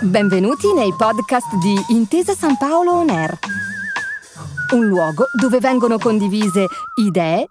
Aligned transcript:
Benvenuti 0.00 0.72
nei 0.72 0.92
podcast 0.94 1.56
di 1.56 1.74
Intesa 1.88 2.34
San 2.34 2.56
Paolo 2.56 2.92
On 2.92 3.08
Air, 3.08 3.38
un 4.74 4.86
luogo 4.86 5.26
dove 5.32 5.58
vengono 5.58 5.98
condivise 5.98 6.66
idee, 7.00 7.48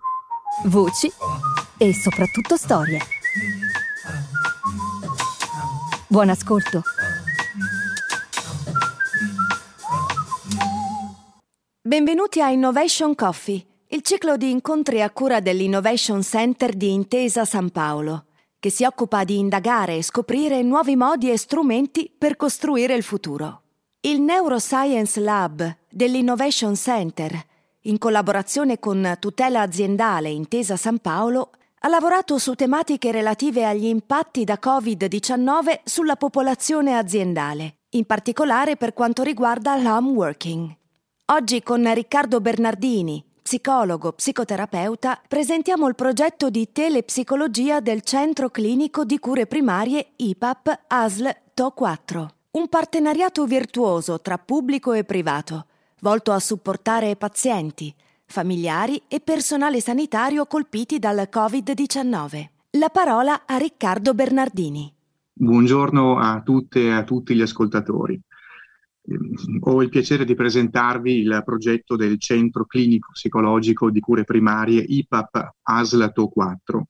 voci 0.66 1.12
e 1.78 1.94
soprattutto 1.94 2.56
storie. 2.56 3.00
Buon 6.08 6.30
ascolto. 6.30 6.84
Benvenuti 11.82 12.42
a 12.42 12.50
Innovation 12.50 13.16
Coffee, 13.16 13.66
il 13.90 14.02
ciclo 14.04 14.38
di 14.38 14.52
incontri 14.52 15.02
a 15.02 15.10
cura 15.10 15.42
dell'Innovation 15.42 16.22
Center 16.22 16.74
di 16.74 16.94
Intesa 16.94 17.44
San 17.44 17.72
Paolo 17.72 18.26
che 18.64 18.70
si 18.70 18.86
occupa 18.86 19.26
di 19.26 19.40
indagare 19.40 19.98
e 19.98 20.04
scoprire 20.04 20.62
nuovi 20.62 20.96
modi 20.96 21.30
e 21.30 21.38
strumenti 21.38 22.10
per 22.18 22.38
costruire 22.38 22.96
il 22.96 23.04
futuro. 23.04 23.64
Il 24.00 24.22
Neuroscience 24.22 25.20
Lab 25.20 25.80
dell'Innovation 25.90 26.74
Center, 26.74 27.38
in 27.82 27.98
collaborazione 27.98 28.80
con 28.80 29.18
Tutela 29.20 29.60
Aziendale 29.60 30.30
Intesa 30.30 30.78
San 30.78 31.00
Paolo, 31.00 31.50
ha 31.80 31.90
lavorato 31.90 32.38
su 32.38 32.54
tematiche 32.54 33.12
relative 33.12 33.66
agli 33.66 33.88
impatti 33.88 34.46
da 34.46 34.58
Covid-19 34.64 35.82
sulla 35.84 36.16
popolazione 36.16 36.96
aziendale, 36.96 37.80
in 37.90 38.06
particolare 38.06 38.78
per 38.78 38.94
quanto 38.94 39.24
riguarda 39.24 39.76
l'home 39.76 40.12
working. 40.12 40.74
Oggi 41.34 41.62
con 41.64 41.94
Riccardo 41.94 42.40
Bernardini, 42.40 43.22
psicologo, 43.44 44.14
psicoterapeuta, 44.14 45.22
presentiamo 45.28 45.88
il 45.88 45.96
progetto 45.96 46.50
di 46.50 46.70
telepsicologia 46.72 47.82
del 47.82 48.02
Centro 48.02 48.50
Clinico 48.50 49.04
di 49.04 49.20
Cure 49.20 49.46
Primarie 49.46 50.14
IPAP 50.16 50.80
ASL 50.88 51.36
TO4, 51.56 52.28
un 52.52 52.70
partenariato 52.70 53.46
virtuoso 53.46 54.20
tra 54.22 54.38
pubblico 54.38 54.94
e 54.94 55.04
privato, 55.04 55.66
volto 56.00 56.32
a 56.32 56.40
supportare 56.40 57.16
pazienti, 57.18 57.94
familiari 58.26 59.02
e 59.08 59.20
personale 59.20 59.82
sanitario 59.82 60.48
colpiti 60.48 60.98
dal 60.98 61.28
Covid-19. 61.32 62.46
La 62.72 62.90
parola 62.90 63.44
a 63.46 63.58
Riccardo 63.58 64.14
Bernardini. 64.16 64.92
Buongiorno 65.34 66.18
a 66.18 66.42
tutte 66.42 66.86
e 66.86 66.92
a 66.92 67.04
tutti 67.04 67.36
gli 67.36 67.42
ascoltatori 67.42 68.20
ho 69.60 69.82
il 69.82 69.90
piacere 69.90 70.24
di 70.24 70.34
presentarvi 70.34 71.18
il 71.20 71.42
progetto 71.44 71.96
del 71.96 72.18
Centro 72.20 72.66
Clinico 72.66 73.10
Psicologico 73.12 73.90
di 73.90 74.00
Cure 74.00 74.24
Primarie 74.24 74.82
IPAP 74.82 75.56
ASLATO 75.62 76.28
4, 76.30 76.88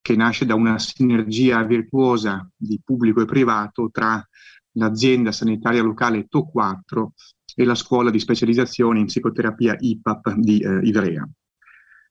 che 0.00 0.16
nasce 0.16 0.46
da 0.46 0.54
una 0.54 0.78
sinergia 0.78 1.62
virtuosa 1.62 2.48
di 2.56 2.80
pubblico 2.82 3.20
e 3.20 3.26
privato 3.26 3.90
tra 3.92 4.26
l'azienda 4.72 5.32
sanitaria 5.32 5.82
locale 5.82 6.26
TO4 6.32 7.06
e 7.54 7.64
la 7.64 7.74
scuola 7.74 8.10
di 8.10 8.18
specializzazione 8.18 9.00
in 9.00 9.06
psicoterapia 9.06 9.76
IPAP 9.78 10.34
di 10.36 10.60
eh, 10.60 10.80
Ivrea. 10.82 11.28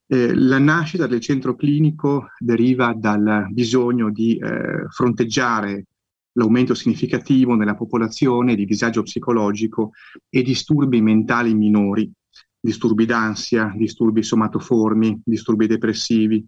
Eh, 0.06 0.34
la 0.34 0.58
nascita 0.58 1.06
del 1.06 1.20
centro 1.20 1.54
clinico 1.56 2.30
deriva 2.38 2.94
dal 2.96 3.48
bisogno 3.50 4.10
di 4.10 4.36
eh, 4.36 4.86
fronteggiare 4.88 5.86
l'aumento 6.32 6.74
significativo 6.74 7.54
nella 7.54 7.74
popolazione 7.74 8.54
di 8.54 8.64
disagio 8.64 9.02
psicologico 9.02 9.92
e 10.28 10.42
disturbi 10.42 11.00
mentali 11.00 11.54
minori, 11.54 12.10
disturbi 12.60 13.06
d'ansia, 13.06 13.72
disturbi 13.76 14.22
somatoformi, 14.22 15.22
disturbi 15.24 15.66
depressivi, 15.66 16.44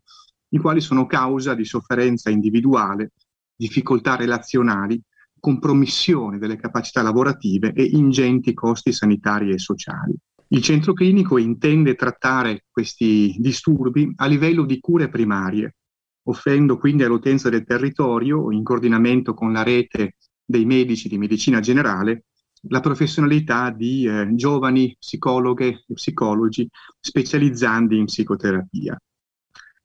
i 0.51 0.59
quali 0.59 0.81
sono 0.81 1.07
causa 1.07 1.55
di 1.55 1.65
sofferenza 1.65 2.31
individuale, 2.31 3.13
difficoltà 3.57 4.17
relazionali, 4.17 5.01
compromissione 5.39 6.39
delle 6.39 6.57
capacità 6.57 7.03
lavorative 7.03 7.73
e 7.73 7.83
ingenti 7.85 8.55
costi 8.55 8.93
sanitari 8.93 9.51
e 9.53 9.59
sociali. 9.59 10.15
Il 10.49 10.63
centro 10.63 10.93
clinico 10.93 11.39
intende 11.39 11.95
trattare 11.95 12.67
questi 12.71 13.35
disturbi 13.39 14.13
a 14.17 14.27
livello 14.27 14.65
di 14.65 14.79
cure 14.81 15.09
primarie, 15.09 15.77
offrendo 16.25 16.79
quindi 16.79 17.03
all'utenza 17.03 17.49
del 17.49 17.65
territorio, 17.65 18.51
in 18.53 18.63
coordinamento 18.63 19.35
con 19.35 19.53
la 19.53 19.63
rete 19.63 20.17
dei 20.45 20.65
medici 20.65 21.09
di 21.09 21.19
medicina 21.19 21.61
generale, 21.61 22.25
la 22.69 22.81
professionalità 22.81 23.71
di 23.71 24.07
eh, 24.07 24.29
giovani 24.35 24.95
psicologhe 24.99 25.85
e 25.87 25.95
psicologi 25.95 26.69
specializzandi 27.01 27.99
in 27.99 28.05
psicoterapia, 28.05 28.97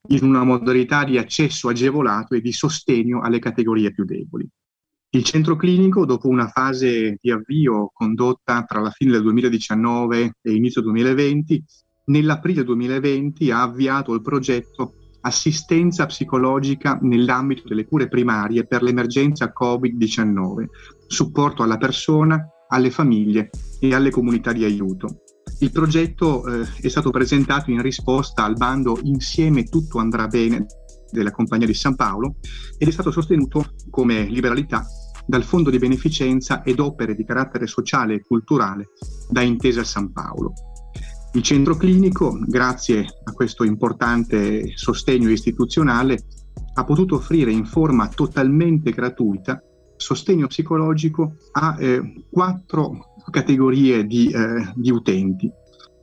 in 0.09 0.23
una 0.23 0.43
modalità 0.43 1.03
di 1.03 1.17
accesso 1.17 1.69
agevolato 1.69 2.35
e 2.35 2.41
di 2.41 2.51
sostegno 2.51 3.21
alle 3.21 3.39
categorie 3.39 3.91
più 3.91 4.05
deboli. 4.05 4.47
Il 5.09 5.23
centro 5.23 5.55
clinico, 5.55 6.05
dopo 6.05 6.27
una 6.27 6.47
fase 6.49 7.17
di 7.19 7.31
avvio 7.31 7.89
condotta 7.93 8.63
tra 8.63 8.81
la 8.81 8.91
fine 8.91 9.13
del 9.13 9.23
2019 9.23 10.33
e 10.41 10.53
inizio 10.53 10.81
2020, 10.81 11.63
nell'aprile 12.05 12.63
2020 12.63 13.49
ha 13.51 13.61
avviato 13.61 14.13
il 14.13 14.21
progetto 14.21 15.06
assistenza 15.21 16.05
psicologica 16.05 16.97
nell'ambito 17.01 17.63
delle 17.67 17.85
cure 17.85 18.07
primarie 18.07 18.65
per 18.65 18.83
l'emergenza 18.83 19.53
Covid-19, 19.57 20.65
supporto 21.07 21.63
alla 21.63 21.77
persona, 21.77 22.45
alle 22.69 22.91
famiglie 22.91 23.49
e 23.79 23.93
alle 23.93 24.09
comunità 24.09 24.51
di 24.51 24.63
aiuto. 24.63 25.21
Il 25.59 25.71
progetto 25.71 26.45
eh, 26.45 26.67
è 26.81 26.87
stato 26.87 27.09
presentato 27.09 27.71
in 27.71 27.81
risposta 27.81 28.43
al 28.43 28.55
bando 28.55 28.99
Insieme 29.03 29.63
tutto 29.63 29.97
andrà 29.99 30.27
bene 30.27 30.65
della 31.09 31.31
Compagnia 31.31 31.65
di 31.65 31.73
San 31.73 31.95
Paolo 31.95 32.35
ed 32.77 32.87
è 32.87 32.91
stato 32.91 33.11
sostenuto 33.11 33.73
come 33.89 34.25
liberalità 34.25 34.85
dal 35.25 35.43
Fondo 35.43 35.69
di 35.69 35.77
Beneficenza 35.77 36.63
ed 36.63 36.79
opere 36.79 37.15
di 37.15 37.25
carattere 37.25 37.67
sociale 37.67 38.15
e 38.15 38.21
culturale 38.21 38.89
da 39.29 39.41
Intesa 39.41 39.83
San 39.83 40.11
Paolo. 40.11 40.53
Il 41.37 41.43
centro 41.43 41.75
clinico, 41.75 42.35
grazie 42.47 43.05
a 43.23 43.31
questo 43.31 43.63
importante 43.63 44.75
sostegno 44.75 45.29
istituzionale, 45.29 46.17
ha 46.73 46.83
potuto 46.83 47.17
offrire 47.17 47.51
in 47.51 47.63
forma 47.63 48.07
totalmente 48.07 48.89
gratuita 48.89 49.61
sostegno 49.95 50.47
psicologico 50.47 51.35
a 51.51 51.77
eh, 51.79 52.23
quattro 52.31 53.13
categorie 53.29 54.07
di, 54.07 54.31
eh, 54.31 54.71
di 54.73 54.89
utenti. 54.89 55.47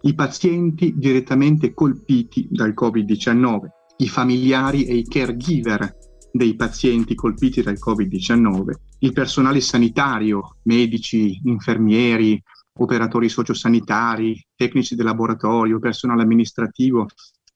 I 0.03 0.15
pazienti 0.15 0.94
direttamente 0.97 1.75
colpiti 1.75 2.47
dal 2.49 2.73
Covid-19, 2.73 3.59
i 3.97 4.09
familiari 4.09 4.84
e 4.84 4.94
i 4.94 5.05
caregiver 5.05 5.97
dei 6.31 6.55
pazienti 6.55 7.17
colpiti 7.17 7.61
dal 7.61 7.78
Covid-19, 7.84 8.71
il 9.00 9.12
personale 9.12 9.61
sanitario, 9.61 10.59
medici, 10.62 11.41
infermieri, 11.43 12.41
operatori 12.79 13.29
sociosanitari, 13.29 14.45
tecnici 14.55 14.95
del 14.95 15.05
laboratorio, 15.07 15.79
personale 15.79 16.23
amministrativo 16.23 17.07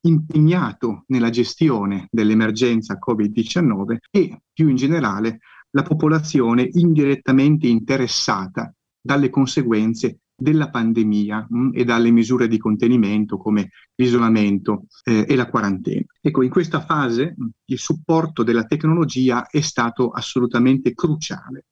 impegnato 0.03 1.05
nella 1.09 1.31
gestione 1.31 2.07
dell'emergenza 2.11 2.99
Covid-19 3.05 3.97
e 4.11 4.41
più 4.53 4.69
in 4.69 4.77
generale 4.77 5.41
la 5.71 5.83
popolazione 5.83 6.69
indirettamente 6.73 7.67
interessata 7.67 8.73
dalle 9.01 9.29
conseguenze 9.29 10.21
della 10.41 10.71
pandemia 10.71 11.47
mh, 11.49 11.59
mm, 11.59 11.71
e 11.75 11.85
dalle 11.85 12.11
misure 12.11 12.47
di 12.47 12.59
contenimento 12.59 13.39
come 13.39 13.71
l'isolamento 13.97 14.87
eh, 15.03 15.27
e 15.29 15.35
la 15.35 15.49
quarantena. 15.49 16.05
Ecco, 16.21 16.43
in 16.43 16.51
questa 16.51 16.81
fase 16.81 17.35
mh, 17.37 17.43
mm, 17.43 17.49
il 17.67 17.79
supporto 17.79 18.45
della 18.45 18.65
tecnologia 18.65 19.49
è 19.49 19.61
stato 19.61 20.11
assolutamente 20.11 20.95
cruciale. 20.95 21.67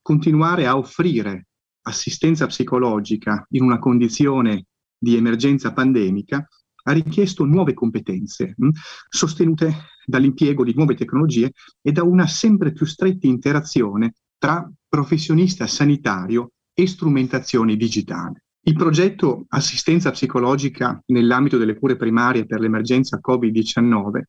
Continuare 0.00 0.66
a 0.66 0.76
offrire 0.76 1.48
assistenza 1.82 2.46
psicologica 2.46 3.46
in 3.50 3.62
una 3.62 3.78
condizione 3.78 4.66
di 4.98 5.16
emergenza 5.16 5.72
pandemica 5.72 6.46
ha 6.84 6.92
richiesto 6.92 7.44
nuove 7.44 7.74
competenze 7.74 8.54
mh, 8.56 8.68
sostenute 9.08 9.86
dall'impiego 10.04 10.64
di 10.64 10.74
nuove 10.74 10.94
tecnologie 10.94 11.52
e 11.80 11.92
da 11.92 12.02
una 12.02 12.26
sempre 12.26 12.72
più 12.72 12.86
stretta 12.86 13.26
interazione 13.26 14.14
tra 14.38 14.68
professionista 14.88 15.66
sanitario 15.66 16.52
e 16.74 16.86
strumentazione 16.86 17.76
digitale. 17.76 18.44
Il 18.64 18.74
progetto 18.74 19.44
Assistenza 19.48 20.10
psicologica 20.12 21.02
nell'ambito 21.06 21.58
delle 21.58 21.76
cure 21.76 21.96
primarie 21.96 22.46
per 22.46 22.60
l'emergenza 22.60 23.20
Covid-19 23.20 24.22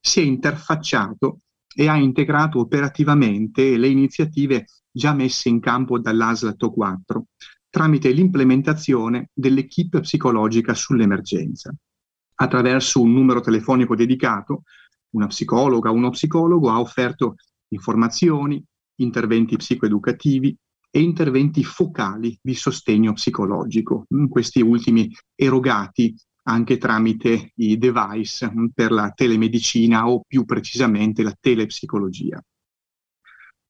si 0.00 0.20
è 0.20 0.22
interfacciato 0.22 1.40
e 1.74 1.88
ha 1.88 1.96
integrato 1.96 2.58
operativamente 2.58 3.76
le 3.76 3.88
iniziative 3.88 4.66
già 4.90 5.12
messe 5.12 5.48
in 5.48 5.60
campo 5.60 5.98
dall'ASL 5.98 6.56
TO4 6.58 7.22
tramite 7.70 8.10
l'implementazione 8.10 9.30
dell'equipe 9.32 10.00
psicologica 10.00 10.74
sull'emergenza. 10.74 11.72
Attraverso 12.34 13.00
un 13.00 13.12
numero 13.12 13.40
telefonico 13.40 13.94
dedicato, 13.94 14.64
una 15.10 15.28
psicologa 15.28 15.90
o 15.90 15.94
uno 15.94 16.10
psicologo 16.10 16.70
ha 16.70 16.80
offerto 16.80 17.36
informazioni, 17.68 18.62
interventi 18.96 19.56
psicoeducativi 19.56 20.56
e 20.90 21.00
interventi 21.00 21.62
focali 21.62 22.36
di 22.42 22.54
sostegno 22.54 23.12
psicologico, 23.12 24.06
questi 24.28 24.60
ultimi 24.60 25.08
erogati 25.36 26.14
anche 26.50 26.78
tramite 26.78 27.52
i 27.56 27.78
device 27.78 28.52
per 28.74 28.90
la 28.90 29.12
telemedicina 29.14 30.08
o 30.08 30.22
più 30.26 30.44
precisamente 30.44 31.22
la 31.22 31.36
telepsicologia. 31.38 32.42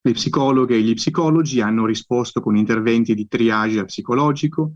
Le 0.03 0.13
psicologhe 0.13 0.77
e 0.77 0.81
gli 0.81 0.95
psicologi 0.95 1.61
hanno 1.61 1.85
risposto 1.85 2.41
con 2.41 2.57
interventi 2.57 3.15
di 3.15 3.29
triage 3.29 3.85
psicologico 3.85 4.73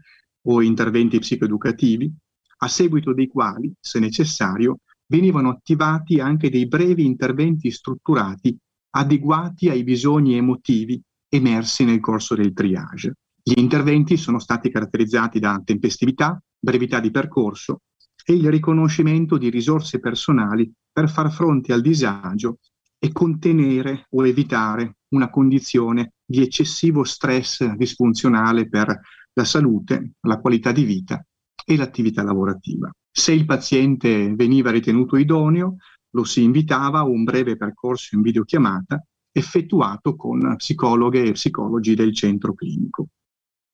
o 0.46 0.60
interventi 0.60 1.18
psicoeducativi, 1.18 2.12
a 2.58 2.68
seguito 2.68 3.14
dei 3.14 3.26
quali, 3.26 3.72
se 3.80 3.98
necessario, 4.00 4.80
venivano 5.06 5.48
attivati 5.48 6.20
anche 6.20 6.50
dei 6.50 6.66
brevi 6.66 7.06
interventi 7.06 7.70
strutturati 7.70 8.56
adeguati 8.96 9.70
ai 9.70 9.82
bisogni 9.82 10.36
emotivi 10.36 11.00
emersi 11.28 11.84
nel 11.84 12.00
corso 12.00 12.34
del 12.34 12.52
triage. 12.52 13.14
Gli 13.42 13.58
interventi 13.58 14.18
sono 14.18 14.38
stati 14.38 14.70
caratterizzati 14.70 15.38
da 15.38 15.60
tempestività, 15.64 16.38
brevità 16.58 17.00
di 17.00 17.10
percorso 17.10 17.80
e 18.24 18.32
il 18.32 18.50
riconoscimento 18.50 19.36
di 19.36 19.50
risorse 19.50 20.00
personali 20.00 20.72
per 20.90 21.10
far 21.10 21.30
fronte 21.30 21.72
al 21.72 21.82
disagio 21.82 22.58
e 22.98 23.12
contenere 23.12 24.06
o 24.10 24.26
evitare 24.26 24.96
una 25.08 25.28
condizione 25.28 26.14
di 26.24 26.40
eccessivo 26.40 27.04
stress 27.04 27.74
disfunzionale 27.74 28.68
per 28.68 28.98
la 29.34 29.44
salute, 29.44 30.12
la 30.22 30.40
qualità 30.40 30.72
di 30.72 30.84
vita 30.84 31.24
e 31.66 31.76
l'attività 31.76 32.22
lavorativa. 32.22 32.90
Se 33.10 33.32
il 33.32 33.44
paziente 33.44 34.34
veniva 34.34 34.70
ritenuto 34.70 35.16
idoneo, 35.16 35.76
lo 36.10 36.24
si 36.24 36.42
invitava 36.42 37.00
a 37.00 37.04
un 37.04 37.24
breve 37.24 37.56
percorso 37.56 38.14
in 38.14 38.22
videochiamata 38.22 39.04
effettuato 39.32 40.14
con 40.14 40.54
psicologhe 40.56 41.24
e 41.24 41.32
psicologi 41.32 41.94
del 41.94 42.14
centro 42.14 42.54
clinico. 42.54 43.08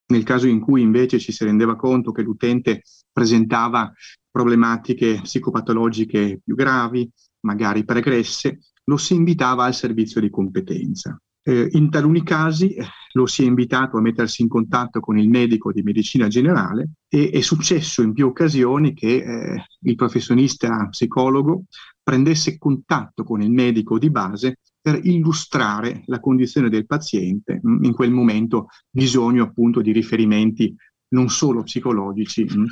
Nel 0.06 0.24
caso 0.24 0.48
in 0.48 0.58
cui 0.58 0.82
invece 0.82 1.18
ci 1.18 1.32
si 1.32 1.44
rendeva 1.44 1.76
conto 1.76 2.12
che 2.12 2.22
l'utente 2.22 2.82
presentava 3.12 3.92
problematiche 4.30 5.20
psicopatologiche 5.22 6.40
più 6.44 6.54
gravi, 6.54 7.10
magari 7.40 7.84
pregresse, 7.84 8.60
lo 8.84 8.96
si 8.96 9.14
invitava 9.14 9.64
al 9.64 9.74
servizio 9.74 10.20
di 10.20 10.30
competenza. 10.30 11.20
Eh, 11.42 11.68
in 11.72 11.88
taluni 11.88 12.22
casi 12.22 12.74
eh, 12.74 12.84
lo 13.12 13.26
si 13.26 13.42
è 13.42 13.46
invitato 13.46 13.96
a 13.96 14.00
mettersi 14.02 14.42
in 14.42 14.48
contatto 14.48 15.00
con 15.00 15.18
il 15.18 15.28
medico 15.28 15.72
di 15.72 15.82
medicina 15.82 16.28
generale 16.28 16.90
e 17.08 17.30
è 17.30 17.40
successo 17.40 18.02
in 18.02 18.12
più 18.12 18.26
occasioni 18.26 18.92
che 18.92 19.16
eh, 19.16 19.64
il 19.82 19.94
professionista 19.94 20.86
psicologo 20.88 21.64
prendesse 22.02 22.58
contatto 22.58 23.24
con 23.24 23.40
il 23.40 23.50
medico 23.50 23.98
di 23.98 24.10
base 24.10 24.58
per 24.80 25.00
illustrare 25.02 26.02
la 26.06 26.20
condizione 26.20 26.68
del 26.68 26.86
paziente, 26.86 27.60
mm, 27.66 27.84
in 27.84 27.92
quel 27.94 28.10
momento 28.10 28.68
bisogno 28.90 29.44
appunto 29.44 29.80
di 29.80 29.92
riferimenti 29.92 30.74
non 31.08 31.28
solo 31.30 31.62
psicologici, 31.62 32.44
mm, 32.44 32.64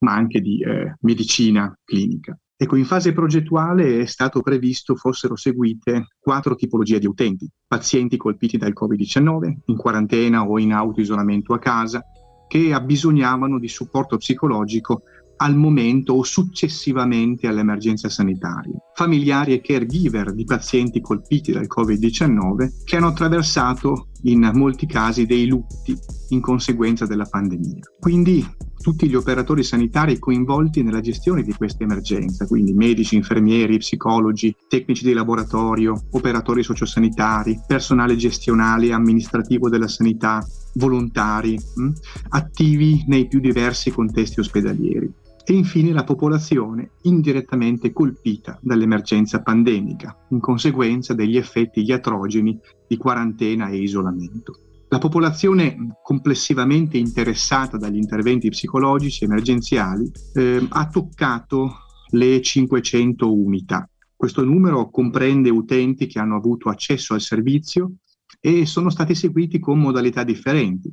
ma 0.00 0.14
anche 0.14 0.40
di 0.40 0.60
eh, 0.62 0.94
medicina 1.00 1.72
clinica. 1.84 2.38
Ecco, 2.60 2.74
in 2.74 2.86
fase 2.86 3.12
progettuale 3.12 4.00
è 4.00 4.06
stato 4.06 4.40
previsto 4.40 4.96
fossero 4.96 5.36
seguite 5.36 6.08
quattro 6.18 6.56
tipologie 6.56 6.98
di 6.98 7.06
utenti, 7.06 7.48
pazienti 7.66 8.16
colpiti 8.16 8.56
dal 8.56 8.72
Covid-19, 8.74 9.58
in 9.66 9.76
quarantena 9.76 10.42
o 10.42 10.58
in 10.58 10.72
autoisolamento 10.72 11.54
a 11.54 11.60
casa, 11.60 12.02
che 12.48 12.72
abbisognavano 12.72 13.60
di 13.60 13.68
supporto 13.68 14.16
psicologico 14.16 15.02
al 15.36 15.54
momento 15.54 16.14
o 16.14 16.24
successivamente 16.24 17.46
all'emergenza 17.46 18.08
sanitaria. 18.08 18.76
Familiari 18.94 19.52
e 19.52 19.60
caregiver 19.60 20.34
di 20.34 20.44
pazienti 20.44 21.00
colpiti 21.00 21.52
dal 21.52 21.68
Covid-19 21.68 22.84
che 22.84 22.96
hanno 22.96 23.08
attraversato 23.08 24.08
in 24.22 24.50
molti 24.54 24.86
casi 24.86 25.26
dei 25.26 25.46
lutti 25.46 25.96
in 26.30 26.40
conseguenza 26.40 27.06
della 27.06 27.26
pandemia. 27.26 27.84
Quindi 28.00 28.44
tutti 28.80 29.08
gli 29.08 29.14
operatori 29.14 29.62
sanitari 29.62 30.18
coinvolti 30.18 30.82
nella 30.82 31.00
gestione 31.00 31.42
di 31.42 31.52
questa 31.52 31.84
emergenza, 31.84 32.46
quindi 32.46 32.72
medici, 32.72 33.16
infermieri, 33.16 33.78
psicologi, 33.78 34.54
tecnici 34.68 35.04
di 35.04 35.12
laboratorio, 35.12 36.00
operatori 36.12 36.62
sociosanitari, 36.62 37.60
personale 37.66 38.16
gestionale 38.16 38.86
e 38.86 38.92
amministrativo 38.92 39.68
della 39.68 39.88
sanità, 39.88 40.44
volontari, 40.74 41.58
mh, 41.58 41.88
attivi 42.30 43.04
nei 43.06 43.26
più 43.26 43.40
diversi 43.40 43.90
contesti 43.90 44.40
ospedalieri 44.40 45.12
e 45.50 45.54
infine 45.54 45.92
la 45.92 46.04
popolazione 46.04 46.90
indirettamente 47.02 47.90
colpita 47.90 48.58
dall'emergenza 48.60 49.40
pandemica, 49.40 50.14
in 50.28 50.40
conseguenza 50.40 51.14
degli 51.14 51.38
effetti 51.38 51.80
iatrogeni 51.80 52.60
di 52.86 52.96
quarantena 52.98 53.68
e 53.68 53.78
isolamento. 53.78 54.67
La 54.90 54.98
popolazione 54.98 55.98
complessivamente 56.02 56.96
interessata 56.96 57.76
dagli 57.76 57.96
interventi 57.96 58.48
psicologici 58.48 59.24
emergenziali 59.24 60.10
eh, 60.32 60.66
ha 60.66 60.88
toccato 60.88 61.80
le 62.12 62.40
500 62.40 63.30
unità. 63.30 63.86
Questo 64.16 64.42
numero 64.44 64.88
comprende 64.88 65.50
utenti 65.50 66.06
che 66.06 66.18
hanno 66.18 66.36
avuto 66.36 66.70
accesso 66.70 67.12
al 67.12 67.20
servizio 67.20 67.96
e 68.40 68.64
sono 68.64 68.88
stati 68.88 69.14
seguiti 69.14 69.58
con 69.58 69.78
modalità 69.78 70.24
differenti, 70.24 70.90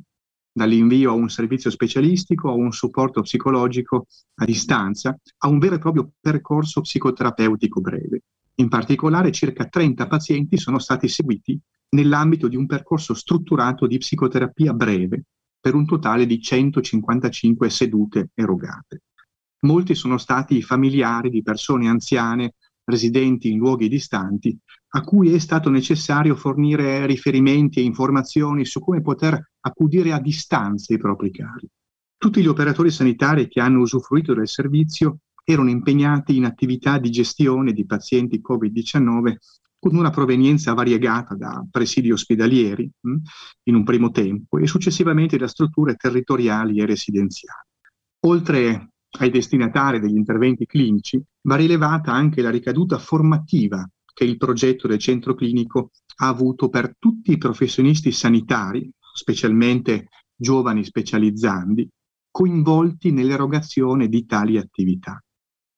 dall'invio 0.52 1.12
a 1.12 1.14
un 1.14 1.30
servizio 1.30 1.70
specialistico 1.70 2.50
a 2.50 2.54
un 2.54 2.72
supporto 2.72 3.22
psicologico 3.22 4.08
a 4.34 4.44
distanza, 4.44 5.16
a 5.38 5.48
un 5.48 5.58
vero 5.58 5.76
e 5.76 5.78
proprio 5.78 6.10
percorso 6.20 6.82
psicoterapeutico 6.82 7.80
breve. 7.80 8.24
In 8.56 8.68
particolare 8.68 9.32
circa 9.32 9.64
30 9.64 10.06
pazienti 10.06 10.58
sono 10.58 10.78
stati 10.78 11.08
seguiti 11.08 11.58
nell'ambito 11.90 12.48
di 12.48 12.56
un 12.56 12.66
percorso 12.66 13.14
strutturato 13.14 13.86
di 13.86 13.98
psicoterapia 13.98 14.72
breve 14.72 15.24
per 15.60 15.74
un 15.74 15.86
totale 15.86 16.26
di 16.26 16.40
155 16.40 17.70
sedute 17.70 18.30
erogate. 18.34 19.02
Molti 19.60 19.94
sono 19.94 20.18
stati 20.18 20.62
familiari 20.62 21.30
di 21.30 21.42
persone 21.42 21.88
anziane 21.88 22.54
residenti 22.84 23.50
in 23.50 23.58
luoghi 23.58 23.88
distanti 23.88 24.56
a 24.90 25.02
cui 25.02 25.32
è 25.32 25.38
stato 25.38 25.68
necessario 25.68 26.36
fornire 26.36 27.04
riferimenti 27.04 27.80
e 27.80 27.82
informazioni 27.82 28.64
su 28.64 28.80
come 28.80 29.02
poter 29.02 29.50
accudire 29.60 30.12
a 30.12 30.20
distanza 30.20 30.94
i 30.94 30.98
propri 30.98 31.30
cari. 31.30 31.68
Tutti 32.16 32.40
gli 32.40 32.46
operatori 32.46 32.90
sanitari 32.90 33.48
che 33.48 33.60
hanno 33.60 33.80
usufruito 33.80 34.32
del 34.32 34.48
servizio 34.48 35.18
erano 35.44 35.68
impegnati 35.68 36.36
in 36.36 36.44
attività 36.44 36.98
di 36.98 37.10
gestione 37.10 37.72
di 37.72 37.84
pazienti 37.84 38.40
Covid-19 38.40 39.36
con 39.86 39.96
una 39.96 40.10
provenienza 40.10 40.74
variegata 40.74 41.36
da 41.36 41.64
presidi 41.70 42.10
ospedalieri 42.10 42.90
mh, 43.00 43.10
hm, 43.10 43.16
in 43.64 43.74
un 43.76 43.84
primo 43.84 44.10
tempo 44.10 44.58
e 44.58 44.66
successivamente 44.66 45.36
da 45.36 45.46
strutture 45.46 45.94
territoriali 45.94 46.80
e 46.80 46.86
residenziali. 46.86 47.68
Oltre 48.26 48.90
ai 49.18 49.30
destinatari 49.30 50.00
degli 50.00 50.16
interventi 50.16 50.66
clinici, 50.66 51.22
va 51.42 51.54
rilevata 51.54 52.12
anche 52.12 52.42
la 52.42 52.50
ricaduta 52.50 52.98
formativa 52.98 53.88
che 54.12 54.24
il 54.24 54.36
progetto 54.36 54.88
del 54.88 54.98
centro 54.98 55.34
clinico 55.34 55.92
ha 56.16 56.26
avuto 56.26 56.68
per 56.68 56.96
tutti 56.98 57.30
i 57.30 57.38
professionisti 57.38 58.10
sanitari, 58.10 58.90
specialmente 59.14 60.08
giovani 60.34 60.84
specializzandi, 60.84 61.88
coinvolti 62.28 63.12
nell'erogazione 63.12 64.08
di 64.08 64.26
tali 64.26 64.58
attività. 64.58 65.22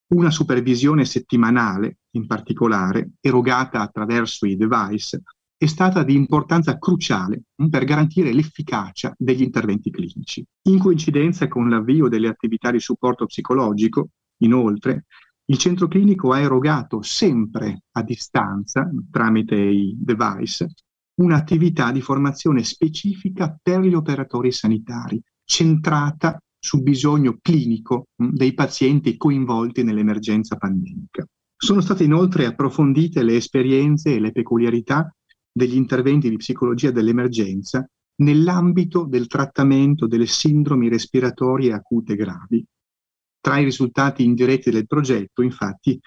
Una 0.09 0.31
supervisione 0.31 1.05
settimanale, 1.05 1.99
in 2.13 2.27
particolare, 2.27 3.11
erogata 3.21 3.81
attraverso 3.81 4.47
i 4.47 4.57
device, 4.57 5.23
è 5.55 5.67
stata 5.67 6.03
di 6.03 6.15
importanza 6.15 6.79
cruciale 6.79 7.43
per 7.69 7.85
garantire 7.85 8.33
l'efficacia 8.33 9.13
degli 9.19 9.43
interventi 9.43 9.91
clinici. 9.91 10.43
In 10.69 10.79
coincidenza 10.79 11.47
con 11.49 11.69
l'avvio 11.69 12.09
delle 12.09 12.29
attività 12.29 12.71
di 12.71 12.81
supporto 12.81 13.27
psicologico, 13.27 14.11
inoltre, 14.39 15.05
il 15.47 15.59
centro 15.59 15.89
clinico 15.89 16.33
ha 16.33 16.41
erogato 16.41 17.03
sempre 17.03 17.83
a 17.93 18.03
distanza, 18.03 18.89
tramite 19.11 19.57
i 19.57 19.95
device, 19.99 20.69
un'attività 21.21 21.91
di 21.91 22.01
formazione 22.01 22.63
specifica 22.63 23.59
per 23.61 23.81
gli 23.81 23.95
operatori 23.95 24.53
sanitari, 24.53 25.21
centrata 25.45 26.41
sul 26.59 26.83
bisogno 26.83 27.39
clinico 27.41 28.09
dei 28.17 28.53
pazienti 28.55 29.17
coinvolti 29.17 29.83
nell'emergenza 29.83 30.57
pandemica. 30.57 31.27
Sono 31.57 31.81
state 31.81 32.05
inoltre 32.05 32.47
approfondite 32.47 33.23
le 33.23 33.37
esperienze 33.37 34.15
e 34.15 34.21
le 34.21 34.33
peculiarità 34.33 35.13
degli 35.51 35.75
interventi 35.75 36.31
di 36.31 36.37
psicologia 36.37 36.91
dell'emergenza 36.91 37.89
nell'ambito 38.21 39.05
del 39.05 39.27
trattamento 39.27 40.07
delle 40.07 40.27
sindromi 40.27 40.89
respiratorie 40.89 41.73
acute 41.73 42.15
gravi. 42.17 42.65
Tra 43.41 43.59
i 43.59 43.65
risultati 43.65 44.25
indiretti 44.25 44.71
del 44.71 44.87
progetto, 44.87 45.43
infatti, 45.43 45.99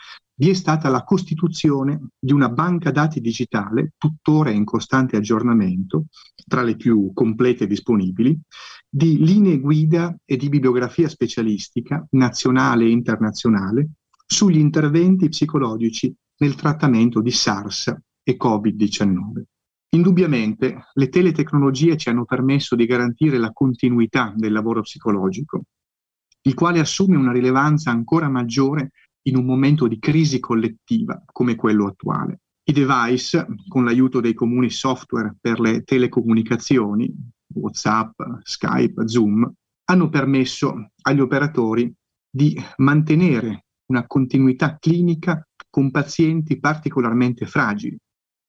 vi 0.41 0.49
è 0.49 0.53
stata 0.53 0.89
la 0.89 1.03
costituzione 1.03 2.07
di 2.17 2.33
una 2.33 2.49
banca 2.49 2.89
dati 2.89 3.21
digitale, 3.21 3.93
tuttora 3.95 4.49
in 4.49 4.65
costante 4.65 5.15
aggiornamento, 5.15 6.05
tra 6.47 6.63
le 6.63 6.75
più 6.75 7.11
complete 7.13 7.67
disponibili, 7.67 8.39
di 8.89 9.23
linee 9.23 9.59
guida 9.59 10.17
e 10.25 10.37
di 10.37 10.49
bibliografia 10.49 11.07
specialistica 11.09 12.03
nazionale 12.13 12.85
e 12.85 12.89
internazionale 12.89 13.89
sugli 14.25 14.57
interventi 14.57 15.29
psicologici 15.29 16.11
nel 16.37 16.55
trattamento 16.55 17.21
di 17.21 17.29
SARS 17.29 17.95
e 18.23 18.35
Covid-19. 18.35 19.43
Indubbiamente 19.89 20.87
le 20.91 21.09
teletecnologie 21.09 21.97
ci 21.97 22.09
hanno 22.09 22.25
permesso 22.25 22.75
di 22.75 22.87
garantire 22.87 23.37
la 23.37 23.51
continuità 23.51 24.33
del 24.35 24.53
lavoro 24.53 24.81
psicologico, 24.81 25.65
il 26.43 26.55
quale 26.55 26.79
assume 26.79 27.15
una 27.15 27.31
rilevanza 27.31 27.91
ancora 27.91 28.27
maggiore 28.27 28.89
in 29.23 29.35
un 29.35 29.45
momento 29.45 29.87
di 29.87 29.99
crisi 29.99 30.39
collettiva 30.39 31.21
come 31.25 31.55
quello 31.55 31.87
attuale. 31.87 32.41
I 32.63 32.73
device, 32.73 33.45
con 33.67 33.83
l'aiuto 33.83 34.19
dei 34.19 34.33
comuni 34.33 34.69
software 34.69 35.35
per 35.39 35.59
le 35.59 35.83
telecomunicazioni, 35.83 37.11
WhatsApp, 37.53 38.19
Skype, 38.43 39.07
Zoom, 39.07 39.51
hanno 39.85 40.09
permesso 40.09 40.91
agli 41.01 41.19
operatori 41.19 41.93
di 42.29 42.57
mantenere 42.77 43.65
una 43.87 44.07
continuità 44.07 44.77
clinica 44.79 45.45
con 45.69 45.91
pazienti 45.91 46.59
particolarmente 46.59 47.45
fragili, 47.45 47.97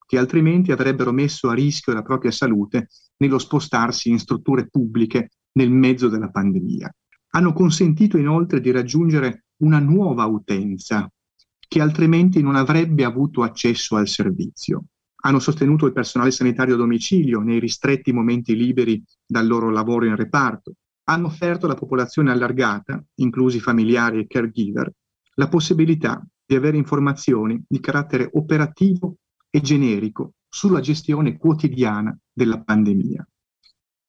che 0.07 0.19
altrimenti 0.19 0.73
avrebbero 0.73 1.11
messo 1.11 1.49
a 1.49 1.55
rischio 1.55 1.93
la 1.93 2.02
propria 2.02 2.31
salute 2.31 2.88
nello 3.17 3.38
spostarsi 3.38 4.11
in 4.11 4.19
strutture 4.19 4.69
pubbliche 4.69 5.31
nel 5.52 5.71
mezzo 5.71 6.09
della 6.09 6.31
pandemia. 6.31 6.95
Hanno 7.35 7.52
consentito 7.52 8.19
inoltre 8.19 8.61
di 8.61 8.71
raggiungere 8.71 9.45
una 9.62 9.78
nuova 9.78 10.25
utenza 10.26 11.11
che 11.59 11.81
altrimenti 11.81 12.42
non 12.42 12.54
avrebbe 12.54 13.04
avuto 13.04 13.42
accesso 13.42 13.97
al 13.97 14.09
servizio. 14.09 14.85
Hanno 15.25 15.38
sostenuto 15.38 15.87
il 15.87 15.92
personale 15.92 16.31
sanitario 16.31 16.75
a 16.75 16.78
domicilio 16.78 17.40
nei 17.40 17.61
ristretti 17.61 18.12
momenti 18.12 18.57
liberi 18.57 19.02
dal 19.25 19.47
loro 19.47 19.71
lavoro 19.71 20.04
in 20.04 20.16
reparto. 20.16 20.75
Hanno 21.04 21.28
offerto 21.28 21.66
alla 21.66 21.75
popolazione 21.75 22.31
allargata, 22.31 23.02
inclusi 23.16 23.61
familiari 23.61 24.21
e 24.21 24.26
caregiver, 24.26 24.92
la 25.35 25.49
possibilità 25.49 26.25
di 26.45 26.54
avere 26.54 26.76
informazioni 26.76 27.62
di 27.66 27.81
carattere 27.81 28.28
operativo 28.33 29.16
e 29.49 29.61
generico 29.61 30.35
sulla 30.49 30.81
gestione 30.81 31.37
quotidiana 31.38 32.16
della 32.33 32.61
pandemia 32.61 33.26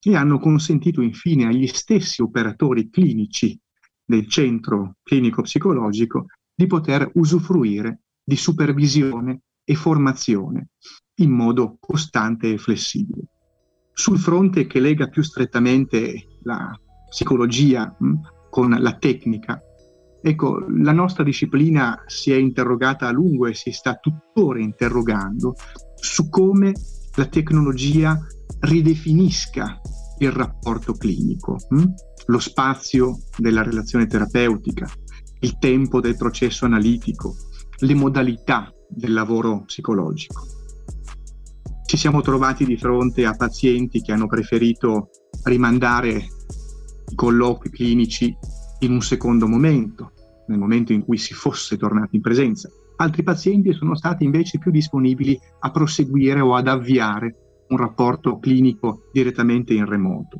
e 0.06 0.16
hanno 0.16 0.40
consentito 0.40 1.02
infine 1.02 1.46
agli 1.46 1.68
stessi 1.68 2.22
operatori 2.22 2.90
clinici 2.90 3.58
del 4.06 4.28
centro 4.28 4.96
clinico 5.04 5.42
psicologico 5.42 6.26
di 6.54 6.68
poter 6.68 7.10
usufruire 7.16 8.02
di 8.24 8.36
supervisione 8.36 9.42
e 9.64 9.76
formazione 9.76 10.70
in 11.16 11.32
modo 11.32 11.78
costante 11.80 12.52
e 12.52 12.58
flessibile. 12.58 13.28
Sul 13.94 14.18
fronte 14.18 14.66
che 14.66 14.80
lega 14.80 15.08
più 15.08 15.22
strettamente 15.22 16.40
la 16.44 16.72
psicologia 17.10 17.96
con 18.50 18.70
la 18.72 18.98
tecnica, 18.98 19.62
ecco, 20.22 20.66
la 20.68 20.92
nostra 20.92 21.24
disciplina 21.24 22.04
si 22.08 22.32
è 22.32 22.36
interrogata 22.36 23.08
a 23.08 23.12
lungo 23.12 23.46
e 23.48 23.54
si 23.54 23.72
sta 23.72 23.96
tuttora 23.96 24.60
interrogando 24.60 25.56
su 25.96 26.30
come 26.30 26.74
la 27.16 27.26
tecnologia 27.28 28.20
ridefinisca 28.62 29.80
il 30.20 30.32
rapporto 30.32 30.94
clinico, 30.94 31.58
mh? 31.70 31.84
lo 32.28 32.40
spazio 32.40 33.18
della 33.38 33.64
relazione 33.64 34.08
terapeutica, 34.08 34.90
il 35.40 35.58
tempo 35.58 36.00
del 36.00 36.16
processo 36.16 36.66
analitico, 36.66 37.36
le 37.80 37.94
modalità 37.94 38.72
del 38.88 39.14
lavoro 39.14 39.64
psicologico. 39.66 40.42
Ci 41.86 41.98
siamo 41.98 42.22
trovati 42.22 42.66
di 42.66 42.78
fronte 42.78 43.26
a 43.26 43.36
pazienti 43.36 44.02
che 44.02 44.12
hanno 44.14 44.28
preferito 44.28 45.10
rimandare 45.44 46.28
i 47.10 47.16
colloqui 47.16 47.70
clinici 47.70 48.36
in 48.80 48.92
un 48.92 49.02
secondo 49.02 49.48
momento, 49.48 50.12
nel 50.48 50.58
momento 50.58 50.94
in 50.94 51.04
cui 51.04 51.18
si 51.18 51.34
fosse 51.34 51.78
tornati 51.78 52.16
in 52.16 52.22
presenza. 52.22 52.70
Altri 52.98 53.24
pazienti 53.24 53.74
sono 53.74 53.96
stati 53.96 54.24
invece 54.24 54.60
più 54.60 54.72
disponibili 54.72 55.38
a 55.60 55.72
proseguire 55.72 56.40
o 56.40 56.56
ad 56.56 56.68
avviare 56.68 57.43
un 57.74 57.78
rapporto 57.78 58.40
clinico 58.40 59.10
direttamente 59.12 59.74
in 59.74 59.86
remoto. 59.86 60.40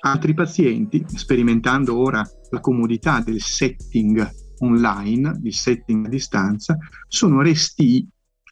Altri 0.00 0.34
pazienti, 0.34 1.02
sperimentando 1.06 1.96
ora 1.96 2.22
la 2.50 2.60
comodità 2.60 3.20
del 3.20 3.40
setting 3.40 4.30
online, 4.58 5.40
il 5.42 5.54
setting 5.54 6.06
a 6.06 6.08
distanza, 6.08 6.76
sono 7.08 7.40
resti 7.40 8.06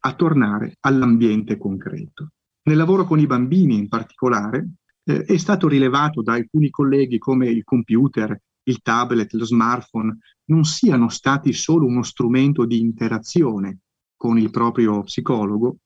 a 0.05 0.15
tornare 0.15 0.77
all'ambiente 0.81 1.59
concreto. 1.59 2.33
Nel 2.65 2.77
lavoro 2.77 3.05
con 3.05 3.19
i 3.19 3.27
bambini 3.27 3.77
in 3.77 3.89
particolare 3.89 4.71
eh, 5.05 5.25
è 5.25 5.37
stato 5.37 5.69
rilevato 5.69 6.23
da 6.23 6.33
alcuni 6.33 6.71
colleghi 6.71 7.19
come 7.19 7.49
il 7.49 7.65
computer, 7.65 8.37
il 8.65 8.81
tablet, 8.81 9.33
lo 9.33 9.45
smartphone 9.45 10.19
non 10.47 10.65
siano 10.65 11.09
stati 11.09 11.53
solo 11.53 11.87
uno 11.87 12.03
strumento 12.03 12.65
di 12.65 12.79
interazione 12.79 13.81
con 14.17 14.39
il 14.39 14.51
proprio 14.51 15.03
psicologo, 15.03 15.79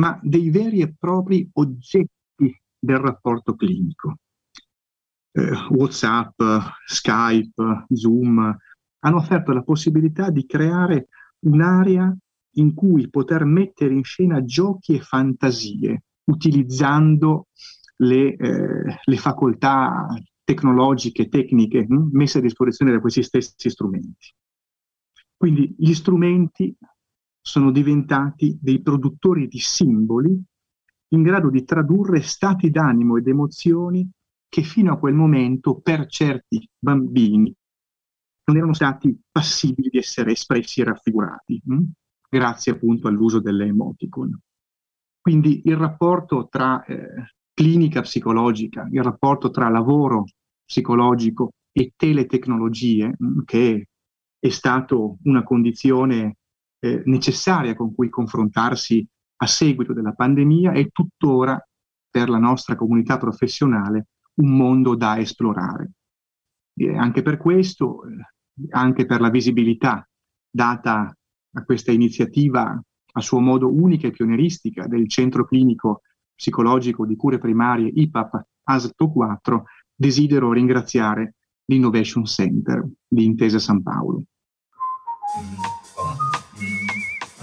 ma 0.00 0.18
dei 0.22 0.48
veri 0.48 0.80
e 0.80 0.94
propri 0.98 1.46
oggetti 1.52 2.58
del 2.78 2.96
rapporto 2.96 3.54
clinico. 3.54 4.16
Eh, 5.32 5.52
WhatsApp, 5.68 6.40
Skype, 6.86 7.84
Zoom, 7.92 8.56
hanno 9.00 9.16
offerto 9.16 9.52
la 9.52 9.62
possibilità 9.62 10.30
di 10.30 10.46
creare 10.46 11.08
un'area 11.40 12.16
in 12.54 12.74
cui 12.74 13.10
poter 13.10 13.44
mettere 13.44 13.92
in 13.92 14.02
scena 14.02 14.42
giochi 14.42 14.94
e 14.94 15.00
fantasie, 15.00 16.04
utilizzando 16.24 17.48
le, 17.96 18.34
eh, 18.36 19.00
le 19.04 19.16
facoltà 19.18 20.06
tecnologiche, 20.42 21.28
tecniche 21.28 21.84
hm, 21.86 22.08
messe 22.12 22.38
a 22.38 22.40
disposizione 22.40 22.92
da 22.92 23.00
questi 23.00 23.22
stessi 23.22 23.68
strumenti. 23.68 24.34
Quindi 25.36 25.74
gli 25.78 25.92
strumenti 25.92 26.74
sono 27.40 27.70
diventati 27.70 28.58
dei 28.60 28.80
produttori 28.80 29.48
di 29.48 29.58
simboli 29.58 30.42
in 31.12 31.22
grado 31.22 31.50
di 31.50 31.64
tradurre 31.64 32.20
stati 32.20 32.70
d'animo 32.70 33.16
ed 33.16 33.26
emozioni 33.26 34.08
che 34.48 34.62
fino 34.62 34.92
a 34.92 34.98
quel 34.98 35.14
momento 35.14 35.80
per 35.80 36.06
certi 36.06 36.68
bambini 36.78 37.54
non 38.44 38.56
erano 38.56 38.74
stati 38.74 39.16
passibili 39.30 39.88
di 39.90 39.98
essere 39.98 40.32
espressi 40.32 40.80
e 40.80 40.84
raffigurati, 40.84 41.60
mh? 41.64 41.74
Hm? 41.74 41.84
grazie 42.28 42.72
appunto 42.72 43.08
all'uso 43.08 43.40
delle 43.40 43.66
emoticon. 43.66 44.38
Quindi 45.20 45.62
il 45.64 45.76
rapporto 45.76 46.48
tra 46.48 46.84
eh, 46.84 47.34
clinica 47.52 48.00
psicologica, 48.02 48.88
il 48.90 49.02
rapporto 49.02 49.50
tra 49.50 49.68
lavoro 49.68 50.24
psicologico 50.64 51.50
e 51.72 51.92
teletecnologie, 51.96 53.14
mh, 53.16 53.26
hm, 53.26 53.44
che 53.44 53.88
è 54.38 54.48
stato 54.48 55.18
una 55.24 55.42
condizione 55.42 56.36
eh, 56.80 57.02
necessaria 57.06 57.74
con 57.74 57.94
cui 57.94 58.08
confrontarsi 58.08 59.06
a 59.42 59.46
seguito 59.46 59.92
della 59.92 60.12
pandemia, 60.12 60.72
è 60.72 60.88
tuttora 60.90 61.58
per 62.10 62.28
la 62.28 62.38
nostra 62.38 62.76
comunità 62.76 63.18
professionale 63.18 64.08
un 64.34 64.56
mondo 64.56 64.94
da 64.96 65.18
esplorare. 65.18 65.92
E 66.74 66.96
anche 66.96 67.22
per 67.22 67.36
questo 67.36 68.04
eh, 68.04 68.16
anche 68.70 69.06
per 69.06 69.20
la 69.20 69.30
visibilità 69.30 70.06
data 70.50 71.14
a 71.52 71.64
questa 71.64 71.92
iniziativa 71.92 72.80
a 73.12 73.20
suo 73.20 73.40
modo 73.40 73.72
unica 73.72 74.06
e 74.06 74.12
pionieristica 74.12 74.86
del 74.86 75.08
Centro 75.08 75.44
Clinico 75.44 76.02
Psicologico 76.34 77.06
di 77.06 77.16
Cure 77.16 77.38
Primarie 77.38 77.90
IPAP 77.92 78.40
ASLTO 78.64 79.10
4, 79.10 79.64
desidero 79.94 80.52
ringraziare 80.52 81.34
l'Innovation 81.66 82.24
Center 82.24 82.86
di 83.06 83.24
Intesa 83.24 83.58
San 83.58 83.82
Paolo. 83.82 84.22